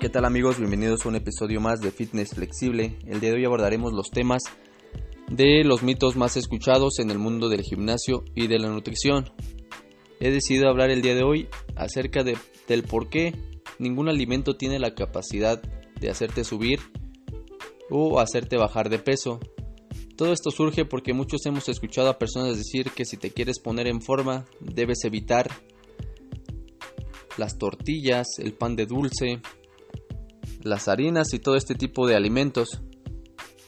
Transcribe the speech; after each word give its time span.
¿Qué 0.00 0.08
tal 0.08 0.24
amigos? 0.24 0.56
Bienvenidos 0.56 1.04
a 1.04 1.10
un 1.10 1.16
episodio 1.16 1.60
más 1.60 1.82
de 1.82 1.90
Fitness 1.90 2.30
Flexible. 2.30 2.96
El 3.04 3.20
día 3.20 3.32
de 3.32 3.36
hoy 3.36 3.44
abordaremos 3.44 3.92
los 3.92 4.10
temas 4.10 4.42
de 5.28 5.62
los 5.62 5.82
mitos 5.82 6.16
más 6.16 6.38
escuchados 6.38 6.98
en 7.00 7.10
el 7.10 7.18
mundo 7.18 7.50
del 7.50 7.60
gimnasio 7.60 8.24
y 8.34 8.46
de 8.46 8.58
la 8.58 8.70
nutrición. 8.70 9.30
He 10.18 10.30
decidido 10.30 10.70
hablar 10.70 10.88
el 10.88 11.02
día 11.02 11.14
de 11.14 11.22
hoy 11.22 11.48
acerca 11.76 12.24
de, 12.24 12.38
del 12.66 12.84
por 12.84 13.10
qué 13.10 13.34
ningún 13.78 14.08
alimento 14.08 14.56
tiene 14.56 14.78
la 14.78 14.94
capacidad 14.94 15.60
de 16.00 16.08
hacerte 16.08 16.44
subir 16.44 16.80
o 17.90 18.20
hacerte 18.20 18.56
bajar 18.56 18.88
de 18.88 19.00
peso. 19.00 19.38
Todo 20.16 20.32
esto 20.32 20.50
surge 20.50 20.86
porque 20.86 21.12
muchos 21.12 21.44
hemos 21.44 21.68
escuchado 21.68 22.08
a 22.08 22.18
personas 22.18 22.56
decir 22.56 22.90
que 22.92 23.04
si 23.04 23.18
te 23.18 23.32
quieres 23.32 23.58
poner 23.58 23.86
en 23.86 24.00
forma 24.00 24.46
debes 24.60 25.04
evitar 25.04 25.50
las 27.36 27.58
tortillas, 27.58 28.38
el 28.38 28.54
pan 28.54 28.76
de 28.76 28.86
dulce, 28.86 29.42
las 30.62 30.88
harinas 30.88 31.32
y 31.32 31.38
todo 31.38 31.56
este 31.56 31.74
tipo 31.74 32.06
de 32.06 32.16
alimentos. 32.16 32.82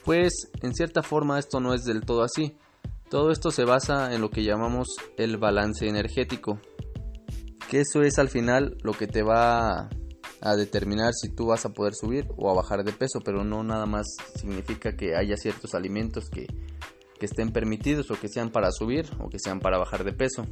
Pues 0.03 0.49
en 0.61 0.73
cierta 0.73 1.01
forma 1.03 1.39
esto 1.39 1.59
no 1.59 1.73
es 1.73 1.83
del 1.83 2.01
todo 2.01 2.23
así. 2.23 2.57
Todo 3.09 3.31
esto 3.31 3.51
se 3.51 3.63
basa 3.63 4.13
en 4.13 4.21
lo 4.21 4.29
que 4.29 4.43
llamamos 4.43 4.87
el 5.17 5.37
balance 5.37 5.87
energético. 5.87 6.59
Que 7.69 7.81
eso 7.81 8.01
es 8.01 8.19
al 8.19 8.29
final 8.29 8.77
lo 8.83 8.93
que 8.93 9.07
te 9.07 9.23
va 9.23 9.89
a 10.41 10.55
determinar 10.55 11.13
si 11.13 11.29
tú 11.29 11.47
vas 11.47 11.65
a 11.65 11.69
poder 11.69 11.93
subir 11.93 12.27
o 12.35 12.51
a 12.51 12.53
bajar 12.53 12.83
de 12.83 12.91
peso, 12.91 13.19
pero 13.23 13.45
no 13.45 13.63
nada 13.63 13.85
más 13.85 14.05
significa 14.35 14.95
que 14.95 15.15
haya 15.15 15.37
ciertos 15.37 15.73
alimentos 15.73 16.29
que, 16.29 16.47
que 17.17 17.25
estén 17.25 17.51
permitidos 17.53 18.11
o 18.11 18.19
que 18.19 18.27
sean 18.27 18.49
para 18.49 18.71
subir 18.71 19.05
o 19.19 19.29
que 19.29 19.39
sean 19.39 19.61
para 19.61 19.77
bajar 19.77 20.03
de 20.03 20.11
peso. 20.11 20.45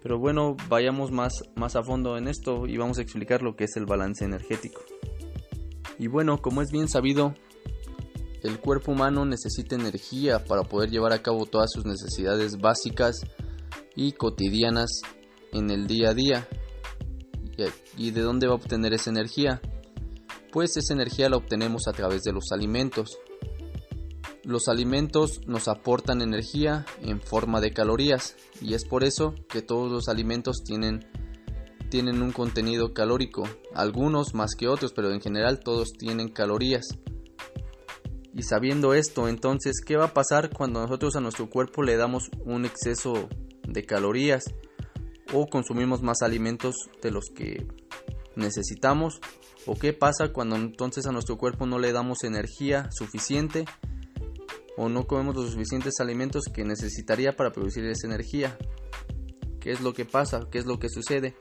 Pero 0.00 0.18
bueno, 0.18 0.56
vayamos 0.68 1.10
más, 1.10 1.32
más 1.56 1.76
a 1.76 1.82
fondo 1.82 2.16
en 2.18 2.28
esto 2.28 2.66
y 2.66 2.76
vamos 2.76 2.98
a 2.98 3.02
explicar 3.02 3.42
lo 3.42 3.56
que 3.56 3.64
es 3.64 3.76
el 3.76 3.86
balance 3.86 4.24
energético. 4.24 4.82
Y 5.98 6.08
bueno, 6.08 6.40
como 6.40 6.62
es 6.62 6.70
bien 6.70 6.88
sabido, 6.88 7.34
el 8.42 8.60
cuerpo 8.60 8.92
humano 8.92 9.24
necesita 9.24 9.74
energía 9.74 10.44
para 10.44 10.64
poder 10.64 10.90
llevar 10.90 11.12
a 11.12 11.22
cabo 11.22 11.46
todas 11.46 11.70
sus 11.72 11.86
necesidades 11.86 12.58
básicas 12.58 13.20
y 13.96 14.12
cotidianas 14.12 15.00
en 15.52 15.70
el 15.70 15.86
día 15.86 16.10
a 16.10 16.14
día. 16.14 16.48
¿Y 17.96 18.10
de 18.10 18.20
dónde 18.20 18.46
va 18.46 18.52
a 18.52 18.56
obtener 18.56 18.92
esa 18.92 19.10
energía? 19.10 19.62
Pues 20.52 20.76
esa 20.76 20.92
energía 20.92 21.28
la 21.28 21.36
obtenemos 21.36 21.88
a 21.88 21.92
través 21.92 22.22
de 22.22 22.32
los 22.32 22.52
alimentos. 22.52 23.18
Los 24.42 24.68
alimentos 24.68 25.40
nos 25.46 25.68
aportan 25.68 26.20
energía 26.20 26.84
en 27.00 27.22
forma 27.22 27.60
de 27.62 27.72
calorías 27.72 28.36
y 28.60 28.74
es 28.74 28.84
por 28.84 29.04
eso 29.04 29.34
que 29.48 29.62
todos 29.62 29.90
los 29.90 30.08
alimentos 30.08 30.62
tienen 30.64 31.06
tienen 31.94 32.22
un 32.22 32.32
contenido 32.32 32.92
calórico, 32.92 33.44
algunos 33.72 34.34
más 34.34 34.56
que 34.58 34.66
otros, 34.66 34.92
pero 34.92 35.12
en 35.12 35.20
general 35.20 35.60
todos 35.60 35.92
tienen 35.92 36.28
calorías. 36.28 36.98
Y 38.34 38.42
sabiendo 38.42 38.94
esto, 38.94 39.28
entonces, 39.28 39.80
¿qué 39.80 39.96
va 39.96 40.06
a 40.06 40.12
pasar 40.12 40.50
cuando 40.50 40.80
nosotros 40.80 41.14
a 41.14 41.20
nuestro 41.20 41.48
cuerpo 41.48 41.84
le 41.84 41.96
damos 41.96 42.30
un 42.44 42.64
exceso 42.64 43.28
de 43.62 43.84
calorías 43.84 44.42
o 45.32 45.46
consumimos 45.46 46.02
más 46.02 46.22
alimentos 46.22 46.74
de 47.00 47.12
los 47.12 47.26
que 47.32 47.64
necesitamos? 48.34 49.20
¿O 49.64 49.76
qué 49.76 49.92
pasa 49.92 50.32
cuando 50.32 50.56
entonces 50.56 51.06
a 51.06 51.12
nuestro 51.12 51.38
cuerpo 51.38 51.64
no 51.64 51.78
le 51.78 51.92
damos 51.92 52.24
energía 52.24 52.88
suficiente 52.90 53.66
o 54.76 54.88
no 54.88 55.06
comemos 55.06 55.36
los 55.36 55.52
suficientes 55.52 56.00
alimentos 56.00 56.46
que 56.52 56.64
necesitaría 56.64 57.36
para 57.36 57.52
producir 57.52 57.84
esa 57.84 58.08
energía? 58.08 58.58
¿Qué 59.60 59.70
es 59.70 59.80
lo 59.80 59.94
que 59.94 60.04
pasa? 60.04 60.48
¿Qué 60.50 60.58
es 60.58 60.66
lo 60.66 60.80
que 60.80 60.88
sucede? 60.88 61.36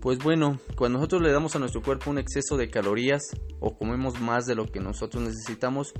Pues 0.00 0.18
bueno, 0.18 0.58
cuando 0.76 0.98
nosotros 0.98 1.22
le 1.22 1.32
damos 1.32 1.56
a 1.56 1.58
nuestro 1.58 1.82
cuerpo 1.82 2.10
un 2.10 2.18
exceso 2.18 2.56
de 2.56 2.70
calorías 2.70 3.22
o 3.60 3.76
comemos 3.76 4.20
más 4.20 4.46
de 4.46 4.54
lo 4.54 4.66
que 4.66 4.80
nosotros 4.80 5.22
necesitamos, 5.22 5.92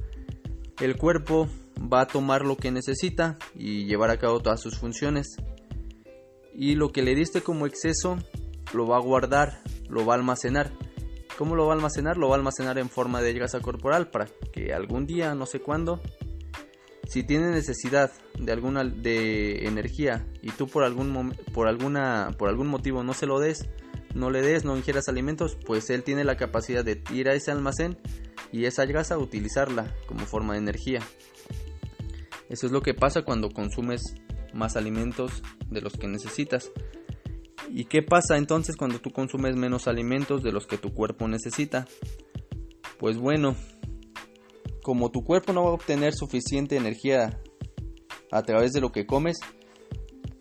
el 0.81 0.97
cuerpo 0.97 1.49
va 1.93 2.03
a 2.03 2.07
tomar 2.07 2.45
lo 2.45 2.57
que 2.57 2.71
necesita 2.71 3.39
y 3.55 3.87
llevar 3.87 4.11
a 4.11 4.19
cabo 4.19 4.41
todas 4.41 4.61
sus 4.61 4.79
funciones. 4.79 5.37
Y 6.55 6.75
lo 6.75 6.93
que 6.93 7.03
le 7.03 7.15
diste 7.15 7.41
como 7.43 7.67
exceso 7.67 8.19
lo 8.73 8.87
va 8.87 8.97
a 8.97 9.01
guardar, 9.01 9.61
lo 9.89 10.05
va 10.05 10.15
a 10.15 10.17
almacenar. 10.17 10.73
¿Cómo 11.39 11.55
lo 11.55 11.67
va 11.67 11.73
a 11.73 11.77
almacenar? 11.77 12.17
Lo 12.17 12.29
va 12.29 12.37
a 12.37 12.39
almacenar 12.39 12.79
en 12.79 12.89
forma 12.89 13.21
de 13.21 13.35
grasa 13.35 13.61
corporal 13.61 14.11
para 14.11 14.27
que 14.53 14.73
algún 14.73 15.07
día, 15.07 15.35
no 15.35 15.47
sé 15.47 15.61
cuándo, 15.61 16.01
si 17.07 17.23
tiene 17.23 17.51
necesidad 17.51 18.11
de 18.39 18.53
alguna 18.53 18.85
de 18.85 19.67
energía 19.67 20.27
y 20.43 20.51
tú 20.51 20.67
por 20.67 20.83
algún 20.83 21.37
por 21.53 21.69
alguna 21.69 22.31
por 22.37 22.49
algún 22.49 22.67
motivo 22.67 23.03
no 23.03 23.15
se 23.15 23.27
lo 23.27 23.39
des, 23.39 23.69
no 24.17 24.31
le 24.31 24.41
des, 24.41 24.65
no 24.65 24.77
ingieras 24.77 25.09
alimentos, 25.09 25.59
pues 25.67 25.91
él 25.91 26.03
tiene 26.03 26.25
la 26.25 26.37
capacidad 26.37 26.85
de 26.85 27.03
ir 27.13 27.29
a 27.29 27.35
ese 27.35 27.51
almacén 27.51 27.99
y 28.51 28.65
esa 28.65 28.87
grasa 28.87 29.19
utilizarla 29.19 29.95
como 30.07 30.25
forma 30.27 30.55
de 30.55 30.61
energía. 30.61 31.01
Eso 32.49 32.67
es 32.67 32.73
lo 32.73 32.81
que 32.81 32.95
pasa 32.95 33.23
cuando 33.23 33.51
consumes 33.51 34.15
más 34.55 34.77
alimentos 34.77 35.43
de 35.71 35.83
los 35.83 35.93
que 35.95 36.09
necesitas. 36.09 36.73
¿Y 37.69 37.85
qué 37.85 38.03
pasa 38.03 38.39
entonces 38.39 38.77
cuando 38.77 39.01
tú 39.01 39.11
consumes 39.11 39.55
menos 39.55 39.87
alimentos 39.87 40.43
de 40.43 40.53
los 40.53 40.67
que 40.67 40.79
tu 40.79 40.95
cuerpo 40.95 41.29
necesita? 41.29 41.87
Pues 42.99 43.19
bueno, 43.19 43.55
como 44.83 45.11
tu 45.11 45.25
cuerpo 45.25 45.53
no 45.53 45.65
va 45.65 45.71
a 45.71 45.75
obtener 45.75 46.15
suficiente 46.15 46.77
energía 46.77 47.39
a 48.31 48.43
través 48.43 48.73
de 48.73 48.81
lo 48.81 48.93
que 48.93 49.05
comes, 49.05 49.37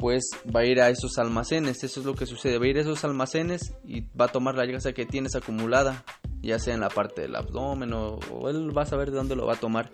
pues 0.05 0.29
va 0.55 0.59
a 0.59 0.65
ir 0.67 0.81
a 0.81 0.91
esos 0.91 1.17
almacenes. 1.17 1.83
Eso 1.83 1.99
es 1.99 2.05
lo 2.05 2.13
que 2.13 2.27
sucede. 2.27 2.59
Va 2.59 2.65
a 2.65 2.67
ir 2.67 2.77
a 2.77 2.81
esos 2.81 3.03
almacenes 3.03 3.73
y 3.83 4.01
va 4.01 4.25
a 4.25 4.27
tomar 4.27 4.53
la 4.53 4.67
grasa 4.67 4.93
que 4.93 5.07
tienes 5.07 5.33
acumulada, 5.33 6.05
ya 6.43 6.59
sea 6.59 6.75
en 6.75 6.81
la 6.81 6.89
parte 6.89 7.23
del 7.23 7.35
abdomen 7.35 7.91
o, 7.91 8.19
él 8.47 8.69
va 8.77 8.83
a 8.83 8.85
saber 8.85 9.09
de 9.09 9.17
dónde 9.17 9.35
lo 9.35 9.47
va 9.47 9.53
a 9.53 9.59
tomar. 9.59 9.89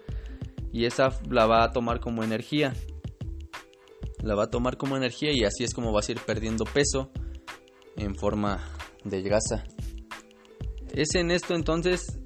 Y 0.73 0.83
esa 0.83 1.17
la 1.29 1.45
va 1.45 1.63
a 1.63 1.71
tomar 1.71 2.01
como 2.01 2.25
energía. 2.25 2.73
La 4.21 4.35
va 4.35 4.43
a 4.43 4.49
tomar 4.49 4.75
como 4.75 4.97
energía 4.97 5.31
y 5.31 5.45
así 5.45 5.63
es 5.63 5.73
como 5.73 5.93
vas 5.93 6.09
a 6.09 6.11
ir 6.11 6.19
perdiendo 6.19 6.65
peso 6.65 7.09
en 7.95 8.13
forma 8.13 8.59
de 9.05 9.21
grasa. 9.21 9.63
Es 10.93 11.15
en 11.15 11.31
esto 11.31 11.55
entonces 11.55 12.19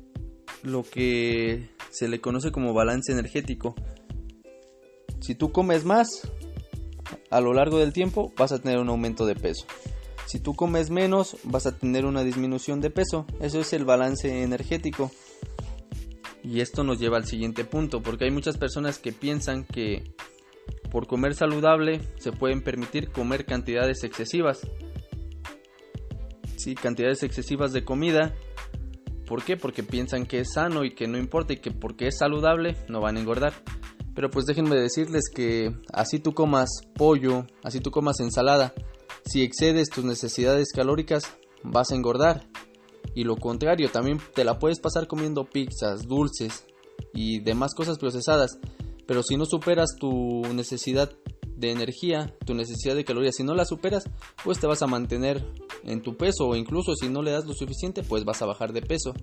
lo 0.64 0.82
que 0.82 1.70
se 1.92 2.08
le 2.08 2.20
conoce 2.20 2.52
como 2.52 2.74
balance 2.74 3.12
energético. 3.12 3.76
Si 5.20 5.36
tú 5.36 5.52
comes 5.52 5.86
más, 5.86 6.08
a 7.36 7.42
lo 7.42 7.54
largo 7.54 7.80
del 7.80 7.92
tiempo 7.92 8.32
vas 8.38 8.54
a 8.54 8.60
tener 8.60 8.80
un 8.80 8.88
aumento 8.88 9.26
de 9.26 9.36
peso. 9.36 9.66
Si 10.26 10.40
tú 10.40 10.56
comes 10.56 10.90
menos, 10.90 11.36
vas 11.44 11.66
a 11.66 11.78
tener 11.78 12.06
una 12.06 12.24
disminución 12.24 12.80
de 12.80 12.90
peso. 12.90 13.26
Eso 13.42 13.60
es 13.60 13.74
el 13.74 13.84
balance 13.84 14.42
energético. 14.42 15.12
Y 16.44 16.62
esto 16.62 16.86
nos 16.86 16.98
lleva 16.98 17.18
al 17.18 17.26
siguiente 17.26 17.66
punto, 17.66 18.02
porque 18.02 18.24
hay 18.24 18.32
muchas 18.32 18.58
personas 18.58 19.00
que 19.00 19.12
piensan 19.12 19.66
que 19.66 20.16
por 20.90 21.08
comer 21.08 21.36
saludable 21.36 22.00
se 22.20 22.32
pueden 22.32 22.64
permitir 22.64 23.12
comer 23.12 23.46
cantidades 23.46 24.06
excesivas. 24.06 24.62
Sí, 26.56 26.74
cantidades 26.74 27.22
excesivas 27.22 27.74
de 27.74 27.84
comida. 27.84 28.34
¿Por 29.28 29.44
qué? 29.44 29.58
Porque 29.58 29.84
piensan 29.84 30.26
que 30.26 30.40
es 30.40 30.54
sano 30.54 30.86
y 30.86 30.96
que 30.96 31.08
no 31.08 31.18
importa 31.18 31.52
y 31.52 31.58
que 31.58 31.72
porque 31.72 32.08
es 32.08 32.18
saludable 32.18 32.78
no 32.88 33.02
van 33.02 33.18
a 33.18 33.20
engordar. 33.20 33.52
Pero 34.16 34.32
pues 34.32 34.46
déjenme 34.46 34.76
decirles 34.76 35.26
que 35.34 35.76
así 35.94 36.20
tú 36.20 36.34
comas 36.34 36.70
pollo, 36.96 37.46
así 37.64 37.82
tú 37.82 37.92
comas 37.92 38.20
ensalada, 38.22 38.74
si 39.26 39.44
excedes 39.44 39.90
tus 39.90 40.06
necesidades 40.06 40.72
calóricas 40.74 41.26
vas 41.64 41.92
a 41.92 41.96
engordar. 41.96 42.48
Y 43.14 43.24
lo 43.24 43.36
contrario, 43.38 43.90
también 43.92 44.20
te 44.34 44.44
la 44.44 44.58
puedes 44.58 44.80
pasar 44.80 45.08
comiendo 45.08 45.46
pizzas, 45.46 46.08
dulces 46.08 46.66
y 47.14 47.40
demás 47.40 47.74
cosas 47.76 47.98
procesadas. 47.98 48.58
Pero 49.06 49.22
si 49.22 49.38
no 49.38 49.46
superas 49.46 49.96
tu 50.00 50.42
necesidad 50.54 51.12
de 51.56 51.72
energía, 51.72 52.36
tu 52.46 52.54
necesidad 52.54 52.96
de 52.96 53.06
calorías, 53.06 53.36
si 53.36 53.44
no 53.44 53.54
la 53.54 53.66
superas, 53.66 54.10
pues 54.44 54.60
te 54.60 54.68
vas 54.68 54.82
a 54.82 54.88
mantener 54.88 55.46
en 55.84 56.02
tu 56.02 56.18
peso 56.18 56.48
o 56.48 56.56
incluso 56.56 56.96
si 56.96 57.10
no 57.10 57.22
le 57.22 57.32
das 57.32 57.46
lo 57.46 57.54
suficiente, 57.54 58.04
pues 58.04 58.26
vas 58.26 58.42
a 58.42 58.46
bajar 58.46 58.74
de 58.74 58.82
peso. 58.82 59.14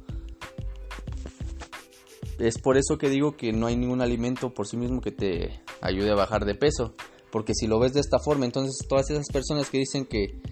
Es 2.42 2.58
por 2.58 2.76
eso 2.76 2.98
que 2.98 3.08
digo 3.08 3.36
que 3.36 3.52
no 3.52 3.68
hay 3.68 3.76
ningún 3.76 4.00
alimento 4.00 4.52
por 4.52 4.66
sí 4.66 4.76
mismo 4.76 5.00
que 5.00 5.12
te 5.12 5.62
ayude 5.80 6.10
a 6.10 6.16
bajar 6.16 6.44
de 6.44 6.56
peso. 6.56 6.92
Porque 7.30 7.54
si 7.54 7.68
lo 7.68 7.78
ves 7.78 7.92
de 7.92 8.00
esta 8.00 8.18
forma, 8.18 8.44
entonces 8.44 8.84
todas 8.88 9.08
esas 9.10 9.28
personas 9.28 9.70
que 9.70 9.78
dicen 9.78 10.06
que 10.06 10.42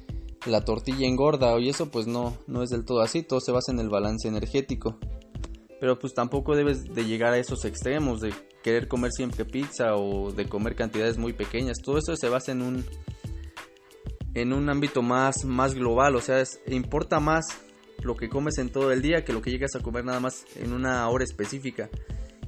la 0.47 0.65
tortilla 0.65 1.09
engorda 1.09 1.59
y 1.59 1.69
eso, 1.69 1.91
pues 1.91 2.07
no, 2.07 2.39
no 2.47 2.63
es 2.63 2.71
del 2.71 2.85
todo 2.85 3.01
así. 3.01 3.25
Todo 3.25 3.41
se 3.41 3.51
basa 3.51 3.73
en 3.73 3.81
el 3.81 3.89
balance 3.89 4.29
energético. 4.29 5.01
Pero 5.81 5.99
pues 5.99 6.15
tampoco 6.15 6.55
debes 6.55 6.85
de 6.85 7.07
llegar 7.07 7.33
a 7.33 7.39
esos 7.39 7.65
extremos 7.65 8.21
de 8.21 8.33
querer 8.63 8.87
comer 8.87 9.11
siempre 9.11 9.45
pizza 9.45 9.97
o 9.97 10.31
de 10.31 10.49
comer 10.49 10.77
cantidades 10.77 11.19
muy 11.19 11.33
pequeñas. 11.33 11.79
Todo 11.83 11.99
eso 11.99 12.15
se 12.15 12.29
basa 12.29 12.53
en 12.53 12.63
un 12.63 12.85
en 14.35 14.53
un 14.53 14.71
ámbito 14.71 15.03
más, 15.03 15.45
más 15.45 15.75
global, 15.75 16.15
o 16.15 16.21
sea, 16.21 16.41
importa 16.69 17.19
más 17.19 17.47
lo 18.03 18.17
que 18.17 18.29
comes 18.29 18.59
en 18.59 18.71
todo 18.71 18.93
el 18.93 19.03
día 19.03 19.25
que 19.25 19.33
lo 19.33 19.43
que 19.43 19.51
llegas 19.51 19.75
a 19.77 19.81
comer 19.81 20.05
nada 20.05 20.21
más 20.21 20.45
en 20.57 20.73
una 20.73 21.09
hora 21.09 21.25
específica. 21.25 21.89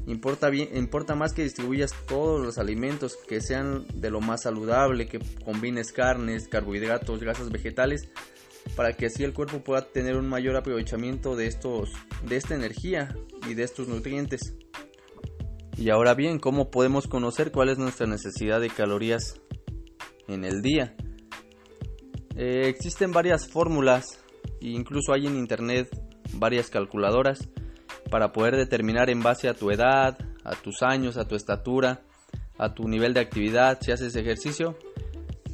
Importa, 0.07 0.51
bien, 0.51 0.77
importa 0.77 1.15
más 1.15 1.33
que 1.33 1.45
distribuyas 1.45 1.93
todos 2.09 2.45
los 2.45 2.59
alimentos 2.59 3.17
que 3.29 3.41
sean 3.41 3.87
de 3.95 4.11
lo 4.11 4.21
más 4.21 4.43
saludable, 4.43 5.07
que 5.07 5.21
combines 5.45 5.93
carnes, 5.93 6.49
carbohidratos, 6.49 7.21
grasas 7.21 7.51
vegetales, 7.51 8.09
para 8.75 8.95
que 8.95 9.07
así 9.07 9.23
el 9.23 9.33
cuerpo 9.33 9.63
pueda 9.63 9.83
tener 9.83 10.17
un 10.17 10.29
mayor 10.29 10.57
aprovechamiento 10.57 11.37
de 11.37 11.47
estos 11.47 11.91
de 12.25 12.37
esta 12.37 12.55
energía 12.55 13.15
y 13.49 13.55
de 13.55 13.63
estos 13.63 13.87
nutrientes. 13.87 14.55
Y 15.77 15.91
ahora 15.91 16.15
bien, 16.15 16.39
¿cómo 16.39 16.71
podemos 16.71 17.07
conocer 17.07 17.53
cuál 17.53 17.69
es 17.69 17.79
nuestra 17.79 18.07
necesidad 18.07 18.61
de 18.61 18.71
calorías 18.71 19.41
en 20.27 20.45
el 20.45 20.63
día? 20.63 20.97
Eh, 22.37 22.69
existen 22.69 23.13
varias 23.13 23.49
fórmulas 23.49 24.22
e 24.61 24.69
incluso 24.69 25.13
hay 25.13 25.27
en 25.27 25.37
internet 25.37 25.89
varias 26.35 26.71
calculadoras 26.71 27.49
para 28.11 28.33
poder 28.33 28.57
determinar 28.57 29.11
en 29.11 29.23
base 29.23 29.49
a 29.49 29.55
tu 29.55 29.71
edad, 29.71 30.19
a 30.45 30.55
tus 30.55 30.83
años, 30.83 31.17
a 31.17 31.27
tu 31.27 31.35
estatura, 31.35 32.03
a 32.59 32.75
tu 32.75 32.89
nivel 32.89 33.15
de 33.15 33.21
actividad, 33.21 33.79
si 33.81 33.93
haces 33.93 34.15
ejercicio, 34.17 34.77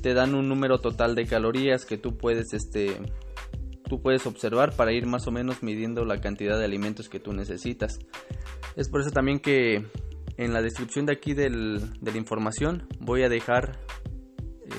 te 0.03 0.15
dan 0.15 0.35
un 0.35 0.49
número 0.49 0.79
total 0.81 1.15
de 1.15 1.27
calorías 1.27 1.85
que 1.85 1.99
tú 1.99 2.17
puedes 2.17 2.53
este 2.53 2.97
tú 3.89 4.03
puedes 4.03 4.27
observar 4.27 4.77
para 4.77 4.93
ir 4.93 5.07
más 5.07 5.27
o 5.27 5.31
menos 5.31 5.63
midiendo 5.63 6.05
la 6.05 6.21
cantidad 6.21 6.59
de 6.59 6.65
alimentos 6.65 7.09
que 7.09 7.21
tú 7.21 7.33
necesitas. 7.33 7.99
Es 8.77 8.89
por 8.91 9.01
eso 9.01 9.11
también 9.11 9.41
que 9.41 9.87
en 10.37 10.53
la 10.53 10.61
descripción 10.61 11.07
de 11.07 11.13
aquí 11.13 11.33
de 11.33 11.49
la 11.49 12.17
información 12.17 12.87
voy 13.01 13.23
a 13.23 13.31
dejar 13.31 13.79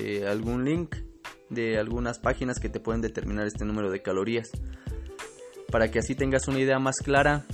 eh, 0.00 0.26
algún 0.28 0.64
link 0.64 0.94
de 1.50 1.78
algunas 1.78 2.18
páginas 2.18 2.58
que 2.58 2.68
te 2.68 2.80
pueden 2.80 3.02
determinar 3.02 3.46
este 3.46 3.64
número 3.64 3.90
de 3.90 4.02
calorías 4.02 4.50
para 5.70 5.90
que 5.90 5.98
así 5.98 6.14
tengas 6.14 6.48
una 6.48 6.58
idea 6.58 6.78
más 6.78 6.96
clara 6.96 7.46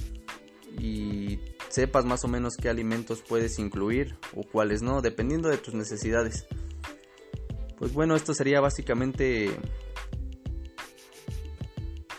y 0.79 1.39
sepas 1.69 2.05
más 2.05 2.25
o 2.25 2.29
menos 2.29 2.57
qué 2.57 2.69
alimentos 2.69 3.23
puedes 3.27 3.59
incluir 3.59 4.17
o 4.35 4.43
cuáles 4.43 4.83
no, 4.83 5.03
dependiendo 5.03 5.49
de 5.49 5.59
tus 5.59 5.75
necesidades. 5.75 6.47
Pues 7.77 7.93
bueno, 7.93 8.17
esto 8.17 8.33
sería 8.33 8.61
básicamente 8.61 9.51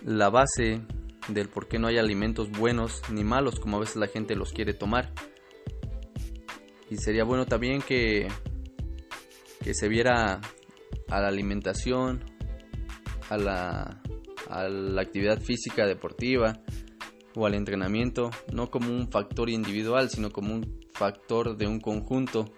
la 0.05 0.29
base 0.29 0.81
del 1.27 1.49
por 1.49 1.67
qué 1.67 1.79
no 1.79 1.87
hay 1.87 1.97
alimentos 1.97 2.51
buenos 2.51 3.01
ni 3.11 3.23
malos 3.23 3.59
como 3.59 3.77
a 3.77 3.79
veces 3.81 3.97
la 3.97 4.07
gente 4.07 4.35
los 4.35 4.53
quiere 4.53 4.73
tomar. 4.73 5.11
Y 6.89 6.97
sería 6.97 7.23
bueno 7.23 7.45
también 7.45 7.81
que, 7.81 8.27
que 9.63 9.73
se 9.73 9.87
viera 9.89 10.39
a 11.09 11.21
la 11.21 11.27
alimentación, 11.27 12.23
a 13.29 13.37
la, 13.37 14.01
a 14.49 14.67
la 14.67 15.01
actividad 15.01 15.41
física 15.41 15.85
deportiva 15.85 16.59
o 17.35 17.45
al 17.45 17.53
entrenamiento, 17.53 18.31
no 18.51 18.69
como 18.69 18.89
un 18.89 19.09
factor 19.11 19.49
individual, 19.49 20.09
sino 20.09 20.31
como 20.31 20.53
un 20.53 20.79
factor 20.91 21.55
de 21.57 21.67
un 21.67 21.79
conjunto, 21.79 22.51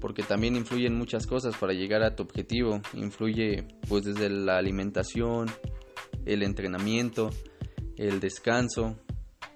porque 0.00 0.22
también 0.22 0.56
influyen 0.56 0.96
muchas 0.96 1.26
cosas 1.26 1.56
para 1.56 1.74
llegar 1.74 2.02
a 2.02 2.16
tu 2.16 2.22
objetivo, 2.22 2.80
influye 2.94 3.68
pues 3.88 4.04
desde 4.04 4.30
la 4.30 4.56
alimentación, 4.56 5.48
el 6.24 6.42
entrenamiento, 6.42 7.30
el 7.96 8.20
descanso, 8.20 8.96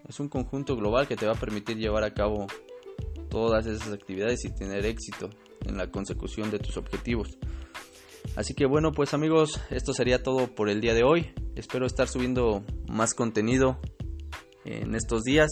es 0.06 0.20
un 0.20 0.28
conjunto 0.28 0.76
global 0.76 1.08
que 1.08 1.16
te 1.16 1.26
va 1.26 1.32
a 1.32 1.40
permitir 1.40 1.78
llevar 1.78 2.04
a 2.04 2.12
cabo 2.12 2.46
todas 3.30 3.66
esas 3.66 3.92
actividades 3.92 4.44
y 4.44 4.54
tener 4.54 4.84
éxito 4.84 5.30
en 5.64 5.78
la 5.78 5.90
consecución 5.90 6.50
de 6.50 6.58
tus 6.58 6.76
objetivos. 6.76 7.38
Así 8.36 8.54
que 8.54 8.66
bueno, 8.66 8.92
pues 8.92 9.14
amigos, 9.14 9.60
esto 9.70 9.92
sería 9.92 10.22
todo 10.22 10.48
por 10.54 10.68
el 10.68 10.80
día 10.80 10.94
de 10.94 11.04
hoy. 11.04 11.32
Espero 11.54 11.86
estar 11.86 12.08
subiendo 12.08 12.64
más 12.88 13.14
contenido 13.14 13.78
en 14.64 14.94
estos 14.94 15.22
días. 15.22 15.50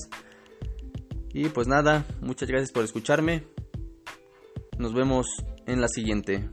Y 1.32 1.48
pues 1.48 1.68
nada, 1.68 2.04
muchas 2.20 2.48
gracias 2.48 2.72
por 2.72 2.84
escucharme. 2.84 3.44
Nos 4.78 4.94
vemos 4.94 5.26
en 5.66 5.80
la 5.80 5.88
siguiente. 5.88 6.48